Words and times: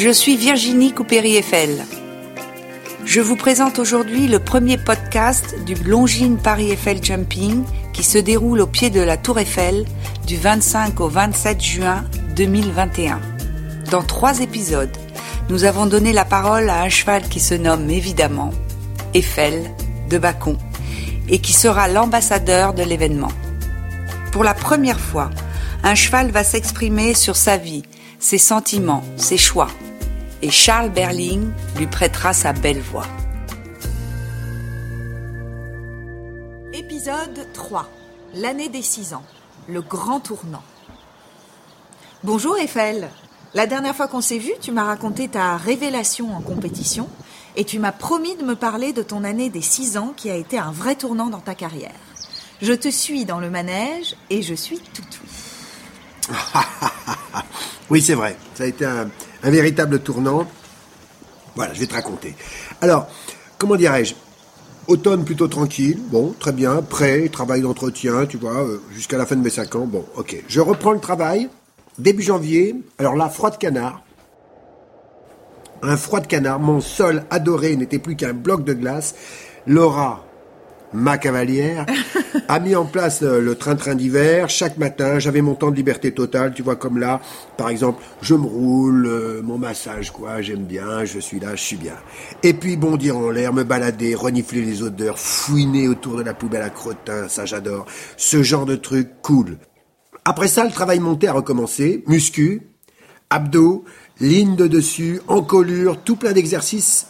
Je 0.00 0.10
suis 0.10 0.36
Virginie 0.36 0.92
Coupéry-Eiffel. 0.92 1.84
Je 3.04 3.20
vous 3.20 3.34
présente 3.34 3.80
aujourd'hui 3.80 4.28
le 4.28 4.38
premier 4.38 4.78
podcast 4.78 5.56
du 5.66 5.74
Longines 5.74 6.36
Paris 6.36 6.70
Eiffel 6.70 7.02
Jumping 7.02 7.64
qui 7.92 8.04
se 8.04 8.18
déroule 8.18 8.60
au 8.60 8.68
pied 8.68 8.90
de 8.90 9.00
la 9.00 9.16
Tour 9.16 9.40
Eiffel 9.40 9.84
du 10.24 10.36
25 10.36 11.00
au 11.00 11.08
27 11.08 11.60
juin 11.60 12.04
2021. 12.36 13.20
Dans 13.90 14.04
trois 14.04 14.38
épisodes, 14.38 14.96
nous 15.48 15.64
avons 15.64 15.86
donné 15.86 16.12
la 16.12 16.24
parole 16.24 16.70
à 16.70 16.82
un 16.82 16.88
cheval 16.88 17.28
qui 17.28 17.40
se 17.40 17.54
nomme 17.54 17.90
évidemment 17.90 18.52
Eiffel 19.14 19.68
de 20.08 20.18
Bacon 20.18 20.56
et 21.28 21.40
qui 21.40 21.52
sera 21.52 21.88
l'ambassadeur 21.88 22.72
de 22.72 22.84
l'événement. 22.84 23.32
Pour 24.30 24.44
la 24.44 24.54
première 24.54 25.00
fois, 25.00 25.30
un 25.82 25.96
cheval 25.96 26.30
va 26.30 26.44
s'exprimer 26.44 27.14
sur 27.14 27.34
sa 27.34 27.56
vie, 27.56 27.82
ses 28.20 28.38
sentiments, 28.38 29.02
ses 29.16 29.38
choix. 29.38 29.66
Et 30.40 30.50
Charles 30.50 30.90
Berling 30.90 31.50
lui 31.76 31.88
prêtera 31.88 32.32
sa 32.32 32.52
belle 32.52 32.80
voix. 32.80 33.06
Épisode 36.72 37.52
3. 37.52 37.88
L'année 38.34 38.68
des 38.68 38.82
6 38.82 39.14
ans. 39.14 39.24
Le 39.68 39.80
grand 39.82 40.20
tournant. 40.20 40.62
Bonjour 42.22 42.56
Eiffel. 42.56 43.10
La 43.52 43.66
dernière 43.66 43.96
fois 43.96 44.06
qu'on 44.06 44.20
s'est 44.20 44.38
vu, 44.38 44.52
tu 44.60 44.70
m'as 44.70 44.84
raconté 44.84 45.26
ta 45.26 45.56
révélation 45.56 46.32
en 46.36 46.40
compétition 46.40 47.08
et 47.56 47.64
tu 47.64 47.80
m'as 47.80 47.90
promis 47.90 48.36
de 48.36 48.44
me 48.44 48.54
parler 48.54 48.92
de 48.92 49.02
ton 49.02 49.24
année 49.24 49.50
des 49.50 49.62
6 49.62 49.96
ans 49.98 50.12
qui 50.16 50.30
a 50.30 50.36
été 50.36 50.56
un 50.56 50.70
vrai 50.70 50.94
tournant 50.94 51.26
dans 51.26 51.40
ta 51.40 51.56
carrière. 51.56 51.90
Je 52.62 52.74
te 52.74 52.88
suis 52.88 53.24
dans 53.24 53.40
le 53.40 53.50
manège 53.50 54.14
et 54.30 54.42
je 54.42 54.54
suis 54.54 54.78
tout 54.78 55.02
oui. 56.30 56.30
oui, 57.90 58.02
c'est 58.02 58.14
vrai. 58.14 58.36
Ça 58.54 58.64
a 58.64 58.66
été 58.66 58.84
un, 58.84 59.08
un, 59.42 59.50
véritable 59.50 60.00
tournant. 60.00 60.46
Voilà, 61.54 61.74
je 61.74 61.80
vais 61.80 61.86
te 61.86 61.94
raconter. 61.94 62.34
Alors, 62.80 63.08
comment 63.58 63.76
dirais-je? 63.76 64.14
Automne 64.86 65.24
plutôt 65.24 65.48
tranquille, 65.48 65.98
bon, 66.10 66.34
très 66.38 66.52
bien, 66.52 66.80
prêt, 66.80 67.28
travail 67.28 67.60
d'entretien, 67.60 68.24
tu 68.26 68.38
vois, 68.38 68.62
euh, 68.62 68.80
jusqu'à 68.94 69.18
la 69.18 69.26
fin 69.26 69.36
de 69.36 69.42
mes 69.42 69.50
5 69.50 69.74
ans, 69.76 69.86
bon, 69.86 70.04
ok. 70.16 70.42
Je 70.48 70.60
reprends 70.60 70.92
le 70.92 71.00
travail, 71.00 71.50
début 71.98 72.22
janvier, 72.22 72.74
alors 72.96 73.14
là, 73.14 73.28
froid 73.28 73.50
de 73.50 73.56
canard. 73.56 74.02
Un 75.82 75.96
froid 75.96 76.20
de 76.20 76.26
canard, 76.26 76.58
mon 76.58 76.80
sol 76.80 77.24
adoré 77.30 77.76
n'était 77.76 77.98
plus 77.98 78.16
qu'un 78.16 78.32
bloc 78.32 78.64
de 78.64 78.72
glace. 78.72 79.14
Laura, 79.66 80.24
ma 80.92 81.18
cavalière, 81.18 81.86
a 82.48 82.60
mis 82.60 82.74
en 82.74 82.84
place 82.84 83.22
euh, 83.22 83.40
le 83.40 83.54
train-train 83.54 83.94
d'hiver. 83.94 84.48
Chaque 84.48 84.78
matin, 84.78 85.18
j'avais 85.18 85.42
mon 85.42 85.54
temps 85.54 85.70
de 85.70 85.76
liberté 85.76 86.12
totale, 86.12 86.52
tu 86.54 86.62
vois, 86.62 86.76
comme 86.76 86.98
là, 86.98 87.20
par 87.56 87.68
exemple, 87.68 88.02
je 88.22 88.34
me 88.34 88.46
roule, 88.46 89.06
euh, 89.06 89.42
mon 89.42 89.58
massage, 89.58 90.10
quoi, 90.10 90.40
j'aime 90.42 90.64
bien, 90.64 91.04
je 91.04 91.18
suis 91.18 91.40
là, 91.40 91.54
je 91.54 91.62
suis 91.62 91.76
bien. 91.76 91.96
Et 92.42 92.54
puis 92.54 92.76
bondir 92.76 93.16
en 93.16 93.30
l'air, 93.30 93.52
me 93.52 93.64
balader, 93.64 94.14
renifler 94.14 94.62
les 94.62 94.82
odeurs, 94.82 95.18
fouiner 95.18 95.88
autour 95.88 96.16
de 96.16 96.22
la 96.22 96.34
poubelle 96.34 96.62
à 96.62 96.70
crottin, 96.70 97.28
ça 97.28 97.44
j'adore. 97.44 97.86
Ce 98.16 98.42
genre 98.42 98.66
de 98.66 98.76
truc, 98.76 99.08
cool. 99.22 99.58
Après 100.24 100.48
ça, 100.48 100.64
le 100.64 100.70
travail 100.70 101.00
monté 101.00 101.28
a 101.28 101.32
recommencé, 101.32 102.04
muscu, 102.06 102.62
abdos, 103.30 103.84
ligne 104.20 104.56
de 104.56 104.66
dessus, 104.66 105.20
encolure, 105.28 105.98
tout 106.02 106.16
plein 106.16 106.32
d'exercices 106.32 107.06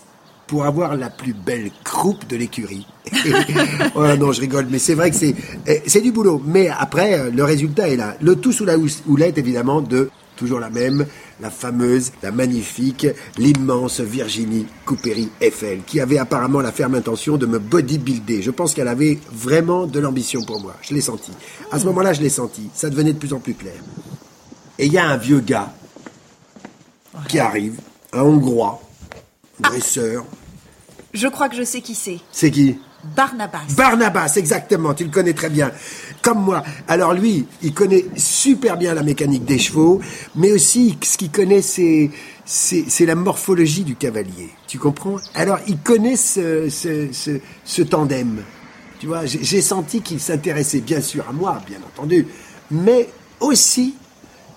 pour 0.48 0.64
avoir 0.64 0.96
la 0.96 1.10
plus 1.10 1.34
belle 1.34 1.70
croupe 1.84 2.26
de 2.26 2.36
l'écurie. 2.36 2.86
oh 3.94 4.04
non, 4.18 4.32
je 4.32 4.40
rigole, 4.40 4.66
mais 4.68 4.78
c'est 4.78 4.94
vrai 4.94 5.10
que 5.10 5.16
c'est 5.16 5.34
eh, 5.66 6.00
du 6.00 6.10
boulot. 6.10 6.42
Mais 6.44 6.68
après, 6.68 7.20
euh, 7.20 7.30
le 7.30 7.44
résultat 7.44 7.88
est 7.88 7.96
là. 7.96 8.16
Le 8.20 8.34
tout 8.34 8.50
sous 8.50 8.64
la 8.64 8.76
houlette, 9.06 9.38
évidemment, 9.38 9.82
de 9.82 10.10
toujours 10.36 10.58
la 10.58 10.70
même, 10.70 11.04
la 11.40 11.50
fameuse, 11.50 12.12
la 12.22 12.30
magnifique, 12.30 13.06
l'immense 13.36 14.00
Virginie 14.00 14.66
Coupéry 14.86 15.28
Eiffel, 15.40 15.80
qui 15.86 16.00
avait 16.00 16.18
apparemment 16.18 16.60
la 16.60 16.72
ferme 16.72 16.94
intention 16.94 17.36
de 17.36 17.46
me 17.46 17.58
bodybuilder. 17.58 18.40
Je 18.40 18.50
pense 18.50 18.72
qu'elle 18.72 18.88
avait 18.88 19.18
vraiment 19.32 19.86
de 19.86 20.00
l'ambition 20.00 20.42
pour 20.42 20.60
moi. 20.60 20.74
Je 20.80 20.94
l'ai 20.94 21.00
senti. 21.00 21.32
À 21.70 21.78
ce 21.78 21.84
moment-là, 21.86 22.14
je 22.14 22.22
l'ai 22.22 22.30
senti. 22.30 22.70
Ça 22.74 22.88
devenait 22.88 23.12
de 23.12 23.18
plus 23.18 23.34
en 23.34 23.40
plus 23.40 23.54
clair. 23.54 23.80
Et 24.78 24.86
il 24.86 24.92
y 24.92 24.98
a 24.98 25.06
un 25.06 25.16
vieux 25.16 25.40
gars 25.40 25.74
qui 27.28 27.38
arrive, 27.38 27.80
un 28.12 28.22
Hongrois, 28.22 28.80
dresseur. 29.60 30.24
Je 31.14 31.26
crois 31.28 31.48
que 31.48 31.56
je 31.56 31.62
sais 31.62 31.80
qui 31.80 31.94
c'est. 31.94 32.18
C'est 32.32 32.50
qui? 32.50 32.78
Barnabas. 33.16 33.74
Barnabas, 33.76 34.34
exactement, 34.36 34.92
tu 34.92 35.04
le 35.04 35.10
connais 35.10 35.32
très 35.32 35.48
bien. 35.48 35.70
Comme 36.20 36.42
moi. 36.42 36.64
Alors 36.88 37.14
lui, 37.14 37.46
il 37.62 37.72
connaît 37.72 38.04
super 38.16 38.76
bien 38.76 38.92
la 38.92 39.02
mécanique 39.02 39.44
des 39.44 39.58
chevaux, 39.58 40.00
mais 40.34 40.52
aussi 40.52 40.98
ce 41.02 41.16
qu'il 41.16 41.30
connaît, 41.30 41.62
c'est, 41.62 42.10
c'est, 42.44 43.06
la 43.06 43.14
morphologie 43.14 43.84
du 43.84 43.94
cavalier. 43.94 44.50
Tu 44.66 44.78
comprends? 44.78 45.16
Alors 45.34 45.60
il 45.68 45.78
connaît 45.78 46.16
ce, 46.16 46.68
ce, 46.68 47.08
ce 47.64 47.82
tandem. 47.82 48.42
Tu 48.98 49.06
vois, 49.06 49.26
j'ai 49.26 49.62
senti 49.62 50.02
qu'il 50.02 50.18
s'intéressait 50.18 50.80
bien 50.80 51.00
sûr 51.00 51.24
à 51.28 51.32
moi, 51.32 51.62
bien 51.68 51.78
entendu, 51.86 52.26
mais 52.70 53.08
aussi 53.38 53.94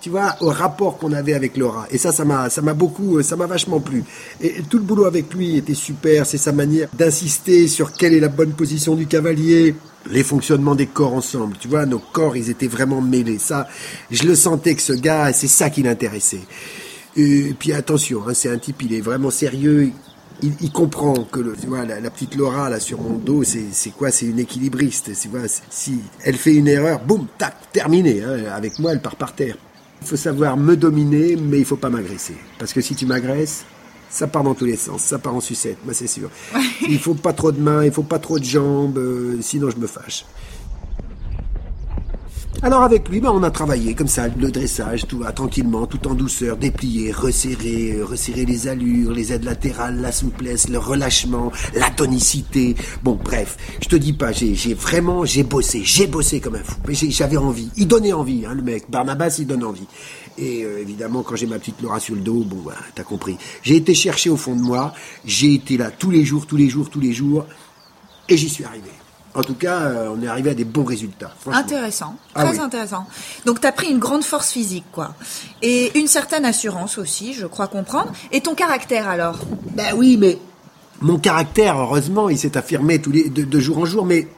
tu 0.02 0.10
vois, 0.10 0.34
au 0.40 0.48
rapport 0.48 0.98
qu'on 0.98 1.12
avait 1.12 1.32
avec 1.32 1.56
Laura. 1.56 1.86
Et 1.92 1.96
ça, 1.96 2.10
ça 2.10 2.24
m'a, 2.24 2.50
ça 2.50 2.60
m'a 2.60 2.74
beaucoup, 2.74 3.18
euh, 3.18 3.22
ça 3.22 3.36
m'a 3.36 3.46
vachement 3.46 3.78
plu. 3.78 4.02
Et 4.40 4.60
tout 4.68 4.78
le 4.78 4.82
boulot 4.82 5.04
avec 5.04 5.32
lui 5.32 5.56
était 5.56 5.74
super. 5.74 6.26
C'est 6.26 6.38
sa 6.38 6.50
manière 6.50 6.88
d'insister 6.92 7.68
sur 7.68 7.92
quelle 7.92 8.12
est 8.12 8.20
la 8.20 8.28
bonne 8.28 8.50
position 8.50 8.96
du 8.96 9.06
cavalier, 9.06 9.76
les 10.10 10.24
fonctionnements 10.24 10.74
des 10.74 10.88
corps 10.88 11.14
ensemble. 11.14 11.56
Tu 11.60 11.68
vois, 11.68 11.86
nos 11.86 12.00
corps, 12.00 12.36
ils 12.36 12.50
étaient 12.50 12.66
vraiment 12.66 13.00
mêlés. 13.00 13.38
Ça, 13.38 13.68
je 14.10 14.24
le 14.24 14.34
sentais 14.34 14.74
que 14.74 14.82
ce 14.82 14.92
gars, 14.92 15.32
c'est 15.32 15.46
ça 15.46 15.70
qui 15.70 15.84
l'intéressait. 15.84 16.42
Et 17.16 17.54
puis 17.56 17.72
attention, 17.72 18.22
hein, 18.26 18.34
c'est 18.34 18.50
un 18.50 18.58
type, 18.58 18.82
il 18.82 18.94
est 18.94 19.00
vraiment 19.00 19.30
sérieux. 19.30 19.92
Il, 20.42 20.72
comprend 20.72 21.14
que 21.30 21.38
le, 21.38 21.54
tu 21.54 21.68
vois, 21.68 21.84
la, 21.84 22.00
la, 22.00 22.10
petite 22.10 22.34
Laura 22.34 22.68
là 22.68 22.80
sur 22.80 23.00
mon 23.00 23.18
dos, 23.18 23.44
c'est 23.44 23.90
quoi? 23.90 24.10
C'est 24.10 24.26
une 24.26 24.40
équilibriste. 24.40 25.12
Tu 25.16 25.28
vois, 25.28 25.42
si 25.70 26.00
elle 26.24 26.34
fait 26.34 26.56
une 26.56 26.66
erreur, 26.66 27.04
boum, 27.04 27.28
tac, 27.38 27.54
terminé. 27.72 28.24
Hein, 28.24 28.50
avec 28.52 28.80
moi, 28.80 28.90
elle 28.90 29.00
part 29.00 29.14
par 29.14 29.36
terre. 29.36 29.56
Il 30.04 30.08
faut 30.08 30.16
savoir 30.16 30.56
me 30.56 30.76
dominer, 30.76 31.36
mais 31.36 31.60
il 31.60 31.64
faut 31.64 31.76
pas 31.76 31.88
m'agresser. 31.88 32.34
Parce 32.58 32.72
que 32.72 32.80
si 32.80 32.96
tu 32.96 33.06
m'agresses, 33.06 33.64
ça 34.10 34.26
part 34.26 34.42
dans 34.42 34.54
tous 34.54 34.64
les 34.64 34.76
sens, 34.76 35.00
ça 35.00 35.20
part 35.20 35.32
en 35.32 35.40
sucette, 35.40 35.78
moi 35.84 35.94
c'est 35.94 36.08
sûr. 36.08 36.28
il 36.88 36.98
faut 36.98 37.14
pas 37.14 37.32
trop 37.32 37.52
de 37.52 37.60
mains, 37.60 37.84
il 37.84 37.92
faut 37.92 38.02
pas 38.02 38.18
trop 38.18 38.40
de 38.40 38.44
jambes, 38.44 38.98
euh, 38.98 39.38
sinon 39.40 39.70
je 39.70 39.76
me 39.76 39.86
fâche. 39.86 40.24
Alors 42.64 42.82
avec 42.82 43.08
lui, 43.08 43.18
ben, 43.20 43.30
on 43.30 43.42
a 43.42 43.50
travaillé 43.50 43.92
comme 43.96 44.06
ça, 44.06 44.28
le 44.28 44.52
dressage, 44.52 45.08
tout 45.08 45.18
va 45.18 45.32
tranquillement, 45.32 45.88
tout 45.88 46.06
en 46.06 46.14
douceur, 46.14 46.56
déplier, 46.56 47.10
resserrer, 47.10 47.96
euh, 47.96 48.04
resserrer 48.04 48.44
les 48.44 48.68
allures, 48.68 49.10
les 49.10 49.32
aides 49.32 49.42
latérales, 49.42 50.00
la 50.00 50.12
souplesse, 50.12 50.68
le 50.68 50.78
relâchement, 50.78 51.50
la 51.74 51.90
tonicité. 51.90 52.76
Bon, 53.02 53.18
bref, 53.20 53.56
je 53.82 53.88
te 53.88 53.96
dis 53.96 54.12
pas, 54.12 54.30
j'ai 54.30 54.74
vraiment, 54.74 55.24
j'ai 55.24 55.42
bossé, 55.42 55.80
j'ai 55.82 56.06
bossé 56.06 56.38
comme 56.38 56.54
un 56.54 56.62
fou. 56.62 56.76
Mais 56.86 56.94
j'avais 56.94 57.36
envie, 57.36 57.68
il 57.76 57.88
donnait 57.88 58.12
envie, 58.12 58.46
hein, 58.46 58.54
le 58.54 58.62
mec. 58.62 58.88
Barnabas, 58.88 59.38
il 59.40 59.48
donne 59.48 59.64
envie. 59.64 59.88
Et 60.38 60.62
euh, 60.62 60.80
évidemment, 60.80 61.24
quand 61.24 61.34
j'ai 61.34 61.46
ma 61.46 61.58
petite 61.58 61.82
Laura 61.82 61.98
sur 61.98 62.14
le 62.14 62.20
dos, 62.20 62.44
bon, 62.44 62.62
bah, 62.64 62.76
t'as 62.94 63.02
compris. 63.02 63.38
J'ai 63.64 63.74
été 63.74 63.92
chercher 63.92 64.30
au 64.30 64.36
fond 64.36 64.54
de 64.54 64.62
moi, 64.62 64.94
j'ai 65.24 65.52
été 65.52 65.76
là 65.76 65.90
tous 65.90 66.12
les 66.12 66.24
jours, 66.24 66.46
tous 66.46 66.56
les 66.56 66.68
jours, 66.68 66.90
tous 66.90 67.00
les 67.00 67.12
jours, 67.12 67.44
et 68.28 68.36
j'y 68.36 68.48
suis 68.48 68.62
arrivé. 68.62 68.90
En 69.34 69.42
tout 69.42 69.54
cas, 69.54 69.80
euh, 69.80 70.14
on 70.14 70.22
est 70.22 70.26
arrivé 70.26 70.50
à 70.50 70.54
des 70.54 70.64
bons 70.64 70.84
résultats. 70.84 71.34
Intéressant, 71.50 72.16
ah 72.34 72.44
très 72.44 72.58
intéressant. 72.58 73.06
Donc, 73.46 73.60
tu 73.60 73.66
as 73.66 73.72
pris 73.72 73.90
une 73.90 73.98
grande 73.98 74.24
force 74.24 74.50
physique, 74.50 74.84
quoi. 74.92 75.14
Et 75.62 75.98
une 75.98 76.06
certaine 76.06 76.44
assurance 76.44 76.98
aussi, 76.98 77.32
je 77.32 77.46
crois 77.46 77.66
comprendre. 77.66 78.12
Et 78.30 78.42
ton 78.42 78.54
caractère, 78.54 79.08
alors? 79.08 79.38
Ben 79.74 79.94
oui, 79.96 80.18
mais 80.18 80.38
mon 81.00 81.18
caractère, 81.18 81.78
heureusement, 81.78 82.28
il 82.28 82.38
s'est 82.38 82.56
affirmé 82.56 83.00
tous 83.00 83.10
les, 83.10 83.28
de, 83.28 83.60
jour 83.60 83.78
en 83.78 83.86
jour. 83.86 84.04
Mais 84.04 84.28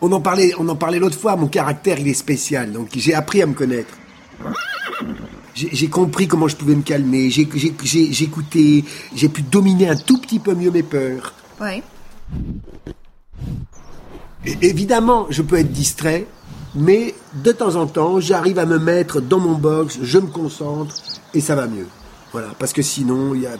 on 0.00 0.12
en 0.12 0.20
parlait, 0.20 0.52
on 0.58 0.68
en 0.68 0.76
parlait 0.76 0.98
l'autre 0.98 1.18
fois. 1.18 1.34
Mon 1.36 1.48
caractère, 1.48 1.98
il 1.98 2.08
est 2.08 2.14
spécial. 2.14 2.72
Donc, 2.72 2.90
j'ai 2.94 3.14
appris 3.14 3.42
à 3.42 3.46
me 3.46 3.54
connaître. 3.54 3.94
J'ai 5.54 5.88
compris 5.88 6.28
comment 6.28 6.48
je 6.48 6.56
pouvais 6.56 6.74
me 6.74 6.82
calmer. 6.82 7.30
J'ai 7.30 7.42
écouté. 8.22 8.84
J'ai 9.14 9.28
pu 9.28 9.42
dominer 9.42 9.88
un 9.88 9.96
tout 9.96 10.18
petit 10.18 10.38
peu 10.38 10.54
mieux 10.54 10.70
mes 10.70 10.82
peurs. 10.82 11.34
Oui. 11.60 11.82
Évidemment, 14.44 15.26
je 15.30 15.42
peux 15.42 15.56
être 15.56 15.72
distrait, 15.72 16.26
mais 16.74 17.14
de 17.34 17.52
temps 17.52 17.76
en 17.76 17.86
temps, 17.86 18.18
j'arrive 18.18 18.58
à 18.58 18.66
me 18.66 18.78
mettre 18.78 19.20
dans 19.20 19.38
mon 19.38 19.54
box, 19.54 19.98
je 20.02 20.18
me 20.18 20.26
concentre 20.26 20.96
et 21.32 21.40
ça 21.40 21.54
va 21.54 21.66
mieux. 21.66 21.86
Voilà, 22.32 22.48
parce 22.58 22.72
que 22.72 22.80
sinon, 22.80 23.34
il 23.34 23.42
y 23.42 23.46
a, 23.46 23.56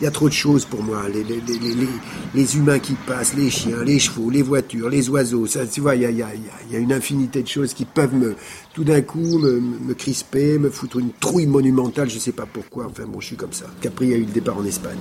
il 0.00 0.04
y 0.04 0.06
a 0.06 0.12
trop 0.12 0.28
de 0.28 0.32
choses 0.32 0.64
pour 0.64 0.82
moi. 0.82 1.02
Les, 1.12 1.24
les, 1.24 1.40
les, 1.40 1.88
les, 2.34 2.56
humains 2.56 2.78
qui 2.78 2.94
passent, 2.94 3.34
les 3.34 3.50
chiens, 3.50 3.82
les 3.84 3.98
chevaux, 3.98 4.30
les 4.30 4.42
voitures, 4.42 4.88
les 4.88 5.08
oiseaux, 5.10 5.46
ça, 5.46 5.66
tu 5.66 5.80
vois, 5.80 5.96
il 5.96 6.02
y 6.02 6.06
a, 6.06 6.10
il 6.10 6.18
y, 6.18 6.22
a, 6.22 6.28
y 6.70 6.76
a 6.76 6.78
une 6.78 6.92
infinité 6.92 7.42
de 7.42 7.48
choses 7.48 7.74
qui 7.74 7.84
peuvent 7.84 8.14
me, 8.14 8.36
tout 8.74 8.84
d'un 8.84 9.02
coup, 9.02 9.38
me, 9.38 9.58
me, 9.60 9.94
crisper, 9.94 10.58
me 10.58 10.70
foutre 10.70 11.00
une 11.00 11.10
trouille 11.10 11.46
monumentale, 11.46 12.08
je 12.08 12.20
sais 12.20 12.32
pas 12.32 12.46
pourquoi. 12.46 12.86
Enfin 12.86 13.04
bon, 13.08 13.20
je 13.20 13.26
suis 13.26 13.36
comme 13.36 13.52
ça. 13.52 13.66
Capri 13.80 14.14
a 14.14 14.16
eu 14.16 14.24
le 14.24 14.32
départ 14.32 14.56
en 14.56 14.64
Espagne. 14.64 14.96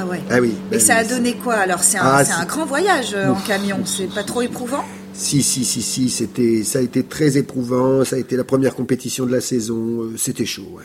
Ah 0.00 0.06
ouais. 0.06 0.20
Ah 0.30 0.40
oui. 0.40 0.50
Et 0.68 0.72
ben 0.72 0.80
ça 0.80 0.96
a 0.96 1.04
donné 1.04 1.34
quoi 1.34 1.54
alors? 1.54 1.82
C'est 1.82 1.98
un, 1.98 2.04
ah, 2.04 2.40
un, 2.40 2.44
grand 2.44 2.64
voyage 2.66 3.14
euh, 3.14 3.30
en 3.30 3.34
camion. 3.34 3.80
C'est 3.84 4.06
pas 4.06 4.22
trop 4.22 4.42
éprouvant? 4.42 4.84
Si, 5.12 5.42
si, 5.42 5.64
si, 5.64 5.82
si, 5.82 6.08
c'était, 6.08 6.62
ça 6.62 6.78
a 6.78 6.82
été 6.82 7.02
très 7.02 7.36
éprouvant, 7.36 8.04
ça 8.04 8.14
a 8.16 8.18
été 8.20 8.36
la 8.36 8.44
première 8.44 8.76
compétition 8.76 9.26
de 9.26 9.32
la 9.32 9.40
saison, 9.40 10.02
euh, 10.02 10.14
c'était 10.16 10.46
chaud, 10.46 10.68
ouais. 10.76 10.84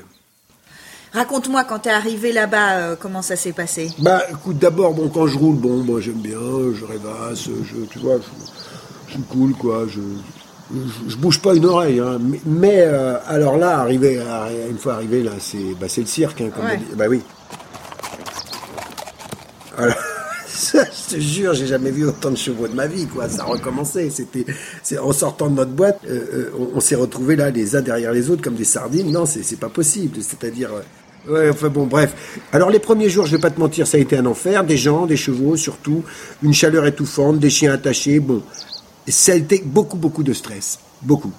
Raconte-moi 1.12 1.64
quand 1.66 1.78
t'es 1.80 1.92
arrivé 1.92 2.32
là-bas, 2.32 2.72
euh, 2.78 2.96
comment 3.00 3.22
ça 3.22 3.36
s'est 3.36 3.52
passé? 3.52 3.92
Bah, 4.00 4.24
écoute, 4.32 4.58
d'abord, 4.58 4.96
bon, 4.96 5.10
quand 5.10 5.28
je 5.28 5.38
roule, 5.38 5.58
bon, 5.58 5.84
moi 5.84 6.02
j'aime 6.02 6.16
bien, 6.22 6.40
je 6.74 6.84
rêvasse, 6.86 7.44
je, 7.46 7.86
tu 7.92 8.00
vois, 8.00 8.16
je, 8.18 9.10
je 9.10 9.14
suis 9.14 9.22
cool, 9.30 9.54
quoi, 9.54 9.86
je, 9.88 10.00
je, 10.74 11.10
je 11.12 11.16
bouge 11.18 11.40
pas 11.40 11.54
une 11.54 11.66
oreille, 11.68 12.00
hein, 12.00 12.18
mais, 12.20 12.42
mais, 12.48 12.82
euh, 12.88 13.18
alors 13.28 13.58
là, 13.58 13.78
arrivé, 13.78 14.18
à- 14.20 14.48
une 14.68 14.80
fois 14.80 14.96
arrivé, 14.96 15.22
là, 15.22 15.34
c'est, 15.40 15.76
bah, 15.80 15.86
c'est 15.88 16.02
le 16.02 16.08
cirque, 16.08 16.42
hein, 16.42 16.50
comme 16.56 16.66
Ouais. 16.66 16.78
on 16.78 16.80
dit. 16.80 16.96
Bah 16.98 17.06
oui. 17.08 17.22
Alors, 19.78 19.96
je 20.74 21.16
te 21.16 21.20
jure, 21.20 21.54
j'ai 21.54 21.68
jamais 21.68 21.92
vu 21.92 22.06
autant 22.06 22.32
de 22.32 22.36
chevaux 22.36 22.68
de 22.68 22.76
ma 22.76 22.88
vie, 22.88 23.08
quoi. 23.08 23.28
Ça 23.30 23.44
recommençait. 23.44 24.10
C'était, 24.10 24.46
en 25.00 25.12
sortant 25.12 25.50
de 25.50 25.56
notre 25.56 25.72
boîte, 25.72 26.00
euh, 26.08 26.20
euh, 26.34 26.52
on, 26.58 26.78
on 26.78 26.80
s'est 26.80 26.96
retrouvés 26.96 27.36
là, 27.36 27.50
les 27.50 27.76
uns 27.76 27.82
derrière 27.82 28.12
les 28.12 28.30
autres, 28.30 28.42
comme 28.42 28.56
des 28.56 28.64
sardines. 28.64 29.12
Non, 29.12 29.26
c'est, 29.26 29.44
c'est 29.44 29.60
pas 29.60 29.70
possible. 29.70 30.18
C'est-à-dire, 30.22 30.70
euh, 30.74 31.34
ouais, 31.34 31.50
enfin 31.50 31.70
bon, 31.70 31.86
bref. 31.86 32.14
Alors 32.52 32.70
les 32.70 32.80
premiers 32.80 33.10
jours, 33.10 33.26
je 33.26 33.36
vais 33.36 33.42
pas 33.42 33.50
te 33.50 33.60
mentir, 33.60 33.88
ça 33.88 33.98
a 33.98 34.00
été 34.00 34.18
un 34.18 34.26
enfer. 34.26 34.64
Des 34.64 34.78
gens, 34.78 35.06
des 35.06 35.18
chevaux, 35.18 35.56
surtout, 35.56 36.04
une 36.44 36.54
chaleur 36.54 36.86
étouffante, 36.86 37.40
des 37.40 37.50
chiens 37.50 37.74
attachés. 37.74 38.20
Bon, 38.20 38.44
ça 39.08 39.32
a 39.32 39.36
été 39.36 39.64
beaucoup, 39.66 39.98
beaucoup 39.98 40.24
de 40.24 40.34
stress, 40.34 40.80
beaucoup. 41.02 41.32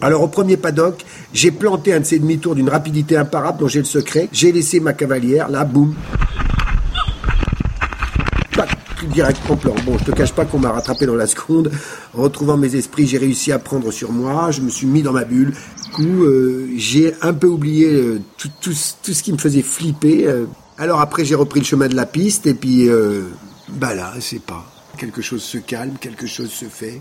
Alors 0.00 0.22
au 0.22 0.28
premier 0.28 0.56
paddock, 0.56 1.04
j'ai 1.32 1.50
planté 1.50 1.92
un 1.92 2.00
de 2.00 2.04
ces 2.04 2.18
demi-tours 2.18 2.54
d'une 2.54 2.68
rapidité 2.68 3.16
imparable 3.16 3.58
dont 3.58 3.68
j'ai 3.68 3.80
le 3.80 3.84
secret. 3.84 4.28
J'ai 4.32 4.52
laissé 4.52 4.80
ma 4.80 4.92
cavalière, 4.92 5.48
là, 5.48 5.64
boum. 5.64 5.94
Direct 9.06 9.40
en 9.48 9.56
plan. 9.56 9.74
Bon, 9.86 9.96
je 9.98 10.04
te 10.04 10.10
cache 10.10 10.32
pas 10.32 10.44
qu'on 10.44 10.58
m'a 10.58 10.72
rattrapé 10.72 11.06
dans 11.06 11.14
la 11.14 11.26
seconde. 11.26 11.70
Retrouvant 12.14 12.56
mes 12.56 12.74
esprits, 12.74 13.06
j'ai 13.06 13.18
réussi 13.18 13.52
à 13.52 13.58
prendre 13.58 13.90
sur 13.92 14.12
moi. 14.12 14.50
Je 14.50 14.60
me 14.60 14.68
suis 14.70 14.86
mis 14.86 15.02
dans 15.02 15.12
ma 15.12 15.24
bulle. 15.24 15.54
Du 15.84 15.90
coup, 15.92 16.24
euh, 16.24 16.68
j'ai 16.76 17.14
un 17.22 17.32
peu 17.32 17.46
oublié 17.46 17.86
euh, 17.92 18.20
tout, 18.36 18.50
tout, 18.60 18.74
tout 19.02 19.12
ce 19.12 19.22
qui 19.22 19.32
me 19.32 19.38
faisait 19.38 19.62
flipper. 19.62 20.26
euh. 20.26 20.46
Alors 20.78 21.00
après, 21.00 21.24
j'ai 21.24 21.34
repris 21.34 21.60
le 21.60 21.66
chemin 21.66 21.88
de 21.88 21.94
la 21.94 22.06
piste 22.06 22.46
et 22.46 22.54
puis, 22.54 22.88
bah 23.68 23.94
là, 23.94 24.14
c'est 24.20 24.42
pas. 24.42 24.64
Quelque 24.96 25.22
chose 25.22 25.42
se 25.42 25.58
calme, 25.58 25.94
quelque 26.00 26.26
chose 26.26 26.50
se 26.50 26.66
fait. 26.66 27.00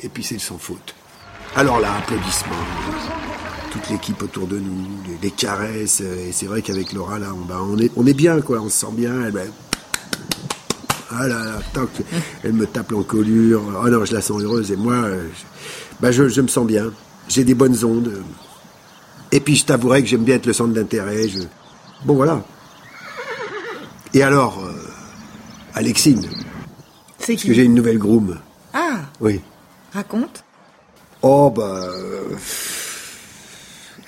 Et 0.00 0.08
puis 0.08 0.22
c'est 0.24 0.38
sans 0.38 0.58
faute. 0.58 0.94
Alors 1.54 1.80
là, 1.80 1.94
applaudissements. 1.98 2.52
Toute 3.70 3.88
l'équipe 3.88 4.22
autour 4.22 4.46
de 4.46 4.58
nous, 4.58 4.86
les, 5.22 5.30
caresses. 5.30 6.00
Et 6.00 6.30
c'est 6.32 6.44
vrai 6.44 6.60
qu'avec 6.60 6.92
Laura, 6.92 7.18
là, 7.18 7.28
on, 7.34 7.46
bah, 7.46 7.60
on, 7.62 7.78
est, 7.78 7.90
on 7.96 8.06
est 8.06 8.12
bien, 8.12 8.40
quoi. 8.42 8.60
On 8.60 8.68
se 8.68 8.80
sent 8.86 8.92
bien. 8.92 9.30
Bah, 9.30 9.40
ah 11.18 11.28
là 11.28 11.44
là, 11.44 11.58
elle 12.44 12.52
me 12.52 12.66
tape 12.66 12.90
l'encolure. 12.92 13.62
Oh 13.84 13.88
non, 13.88 14.04
je 14.04 14.14
la 14.14 14.20
sens 14.20 14.40
heureuse. 14.42 14.70
Et 14.72 14.76
moi, 14.76 14.94
euh, 14.94 15.28
je, 15.34 15.42
bah, 16.00 16.10
je, 16.12 16.28
je 16.28 16.40
me 16.40 16.48
sens 16.48 16.66
bien. 16.66 16.90
J'ai 17.28 17.44
des 17.44 17.54
bonnes 17.54 17.84
ondes. 17.84 18.22
Et 19.30 19.40
puis 19.40 19.56
je 19.56 19.64
t'avouerai 19.64 20.02
que 20.02 20.08
j'aime 20.08 20.24
bien 20.24 20.36
être 20.36 20.46
le 20.46 20.52
centre 20.52 20.72
d'intérêt. 20.74 21.28
Je... 21.28 21.40
Bon, 22.04 22.14
voilà. 22.14 22.42
Et 24.14 24.22
alors, 24.22 24.62
euh, 24.64 24.72
Alexine, 25.74 26.22
C'est 27.18 27.34
parce 27.34 27.44
que 27.44 27.54
j'ai 27.54 27.64
une 27.64 27.74
nouvelle 27.74 27.98
groom. 27.98 28.38
Ah, 28.74 29.00
Oui. 29.20 29.40
raconte. 29.94 30.44
Oh, 31.22 31.50
bah. 31.54 31.80
euh, 31.84 32.36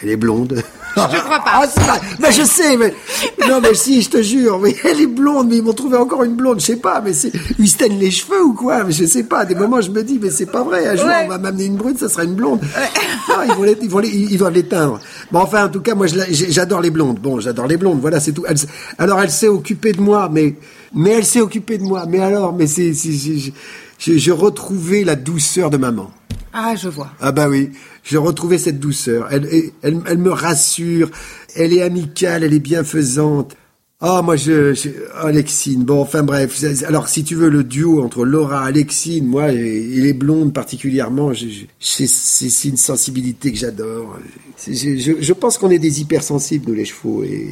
Elle 0.05 0.11
est 0.11 0.17
blonde. 0.17 0.63
Je 0.97 1.01
te 1.03 1.25
crois 1.25 1.41
pas. 1.41 1.63
Ah, 2.23 2.31
je 2.31 2.43
sais, 2.45 2.77
mais. 2.77 2.95
Non, 3.49 3.61
mais 3.61 3.75
si, 3.75 4.01
je 4.03 4.11
te 4.11 4.23
jure. 4.23 4.59
Mais 4.61 4.75
elle 4.85 5.01
est 5.01 5.07
blonde, 5.07 5.49
mais 5.49 5.57
ils 5.57 5.63
m'ont 5.63 5.73
trouvé 5.73 5.97
encore 5.97 6.23
une 6.25 6.35
blonde. 6.37 6.61
Je 6.61 6.67
sais 6.67 6.77
pas, 6.77 7.01
mais 7.01 7.13
c'est. 7.13 7.33
Ils 7.59 7.69
se 7.69 7.77
teignent 7.79 7.99
les 7.99 8.11
cheveux 8.11 8.43
ou 8.45 8.53
quoi 8.55 8.85
Mais 8.85 8.93
je 8.93 9.05
sais 9.05 9.25
pas. 9.25 9.41
À 9.41 9.45
des 9.45 9.55
moments, 9.55 9.81
je 9.81 9.91
me 9.91 10.03
dis, 10.03 10.19
mais 10.23 10.31
c'est 10.31 10.47
pas 10.47 10.63
vrai. 10.63 10.87
Un 10.87 10.97
jour, 10.97 11.07
Ouais. 11.07 11.23
on 11.25 11.29
va 11.29 11.39
m'amener 11.39 11.65
une 11.65 11.77
brune, 11.77 11.97
ça 11.97 12.09
sera 12.09 12.25
une 12.25 12.35
blonde. 12.35 12.61
Non, 13.29 13.35
ils 13.49 13.55
vont 13.55 13.63
les, 13.65 13.77
ils 13.83 13.89
vont 13.91 13.99
les, 13.99 14.09
ils 14.09 14.39
doivent 14.39 14.53
l'éteindre. 14.55 15.01
Bon, 15.33 15.41
enfin, 15.41 15.67
en 15.67 15.69
tout 15.69 15.81
cas, 15.81 15.95
moi, 15.95 16.07
j'adore 16.07 16.81
les 16.81 16.91
blondes. 16.91 17.19
Bon, 17.19 17.41
j'adore 17.41 17.67
les 17.67 17.77
blondes. 17.79 18.01
Voilà, 18.01 18.21
c'est 18.21 18.33
tout. 18.33 18.45
Elle 18.49 18.57
alors, 18.99 19.21
elle 19.21 19.31
s'est 19.31 19.49
occupée 19.49 19.93
de 19.93 20.01
moi, 20.01 20.29
mais. 20.31 20.55
Mais 20.95 21.11
elle 21.11 21.25
s'est 21.25 21.41
occupée 21.41 21.79
de 21.79 21.83
moi. 21.83 22.05
Mais 22.09 22.21
alors, 22.21 22.53
mais 22.55 22.67
c'est. 22.67 22.93
j'ai 23.99 24.33
retrouvé 24.33 25.03
la 25.05 25.17
douceur 25.17 25.71
de 25.71 25.77
maman. 25.77 26.11
Ah, 26.57 26.77
je 26.77 26.89
vois. 26.89 27.11
Ah 27.21 27.33
bah 27.33 27.49
oui, 27.49 27.71
j'ai 28.05 28.17
retrouvé 28.17 28.59
cette 28.59 28.79
douceur. 28.79 29.27
Elle, 29.33 29.49
elle, 29.83 30.01
elle, 30.07 30.19
me 30.19 30.31
rassure. 30.31 31.11
Elle 31.57 31.73
est 31.73 31.83
amicale, 31.83 32.45
elle 32.45 32.55
est 32.55 32.61
bienfaisante. 32.61 33.57
Ah 34.01 34.23
moi 34.23 34.37
je, 34.37 34.73
je 34.73 34.91
oh, 35.21 35.27
Alexine. 35.27 35.83
Bon 35.83 36.01
enfin 36.01 36.23
bref. 36.23 36.63
Alors 36.87 37.09
si 37.09 37.25
tu 37.25 37.35
veux 37.35 37.49
le 37.49 37.65
duo 37.65 38.05
entre 38.05 38.25
Laura, 38.25 38.65
Alexine, 38.65 39.27
moi 39.27 39.51
et, 39.51 39.81
les 39.81 40.13
blondes 40.13 40.53
particulièrement, 40.53 41.33
c'est 41.81 42.69
une 42.69 42.77
sensibilité 42.77 43.51
que 43.51 43.59
j'adore. 43.59 44.17
Je, 44.65 45.17
je 45.21 45.33
pense 45.33 45.59
qu'on 45.59 45.71
est 45.71 45.81
des 45.81 46.03
hypersensibles 46.03 46.71
nous 46.71 46.77
les 46.77 46.85
chevaux 46.85 47.25
et 47.25 47.49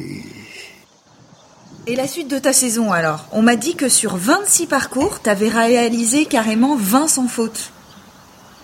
Et 1.87 1.97
la 1.97 2.07
suite 2.07 2.29
de 2.29 2.39
ta 2.39 2.53
saison 2.53 2.93
alors? 2.93 3.27
On 3.33 3.41
m'a 3.41 3.57
dit 3.57 3.75
que 3.75 3.89
sur 3.89 4.15
26 4.15 4.67
parcours, 4.67 5.19
t'avais 5.19 5.49
réalisé 5.49 6.25
carrément 6.25 6.77
20 6.77 7.09
sans 7.09 7.27
faute. 7.27 7.72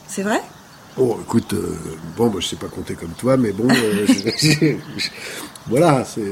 C'est 0.10 0.24
vrai? 0.24 0.42
Bon, 0.98 1.18
écoute, 1.22 1.54
euh, 1.54 1.78
bon, 2.18 2.30
moi, 2.30 2.42
je 2.42 2.48
sais 2.48 2.56
pas 2.56 2.68
compter 2.68 2.96
comme 2.96 3.12
toi, 3.12 3.38
mais 3.38 3.52
bon, 3.52 3.68
euh, 3.70 4.06
je- 4.08 4.48
je- 4.50 4.76
je- 4.98 5.10
voilà, 5.68 6.04
c'est 6.04 6.32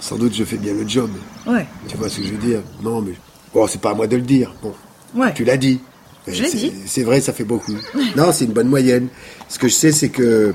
sans 0.00 0.16
doute 0.16 0.34
je 0.34 0.44
fais 0.44 0.56
bien 0.58 0.74
le 0.74 0.86
job. 0.86 1.10
Ouais. 1.46 1.66
Tu 1.88 1.96
vois 1.96 2.08
ce 2.08 2.18
que 2.18 2.24
je 2.26 2.32
veux 2.32 2.38
dire? 2.38 2.60
Non, 2.82 3.00
mais 3.00 3.14
bon, 3.54 3.66
c'est 3.66 3.80
pas 3.80 3.90
à 3.90 3.94
moi 3.94 4.06
de 4.06 4.16
le 4.16 4.22
dire. 4.22 4.54
Bon, 4.62 4.74
Ouais. 5.14 5.32
tu 5.34 5.44
l'as 5.44 5.56
dit. 5.56 5.80
Je 6.28 6.42
l'ai 6.42 6.48
c'est- 6.48 6.56
dit. 6.58 6.72
C'est 6.86 7.02
vrai, 7.02 7.20
ça 7.20 7.32
fait 7.32 7.44
beaucoup. 7.44 7.74
non, 8.16 8.30
c'est 8.32 8.44
une 8.44 8.52
bonne 8.52 8.68
moyenne. 8.68 9.08
Ce 9.48 9.58
que 9.58 9.66
je 9.68 9.74
sais, 9.74 9.92
c'est 9.92 10.10
que 10.10 10.54